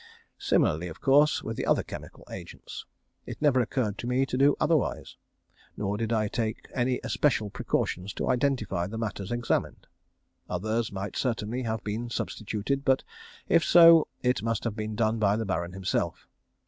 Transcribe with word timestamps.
Similarly, 0.39 0.87
of 0.87 0.99
course, 0.99 1.43
with 1.43 1.57
the 1.57 1.67
other 1.67 1.83
chemical 1.83 2.27
agents. 2.31 2.87
It 3.27 3.39
never 3.39 3.61
occurred 3.61 3.99
to 3.99 4.07
me 4.07 4.25
to 4.25 4.35
do 4.35 4.55
otherwise. 4.59 5.15
Nor 5.77 5.95
did 5.97 6.11
I 6.11 6.27
take 6.27 6.65
any 6.73 6.99
especial 7.03 7.51
precautions 7.51 8.11
to 8.13 8.27
identify 8.27 8.87
the 8.87 8.97
matters 8.97 9.31
examined. 9.31 9.85
Others 10.49 10.91
might 10.91 11.15
certainly 11.15 11.61
have 11.61 11.83
been 11.83 12.09
substituted; 12.09 12.83
but 12.83 13.03
if 13.47 13.63
so, 13.63 14.07
it 14.23 14.41
must 14.41 14.63
have 14.63 14.75
been 14.75 14.95
done 14.95 15.19
by 15.19 15.35
the 15.35 15.45
Baron 15.45 15.73
himself. 15.73 16.27